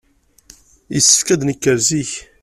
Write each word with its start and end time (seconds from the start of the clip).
Yessefk 0.93 1.27
ad 1.33 1.37
d-nekker 1.39 1.77
zik. 1.87 2.11